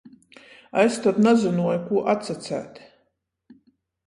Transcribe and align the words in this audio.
Es 0.83 0.97
tod 1.03 1.19
nazynuoju, 1.25 1.83
kū 1.91 2.01
atsaceit. 2.15 2.81